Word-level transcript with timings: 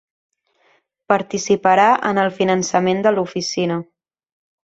Participarà 1.13 1.85
en 2.09 2.21
el 2.23 2.33
finançament 2.39 3.05
de 3.09 3.13
l’oficina. 3.17 3.77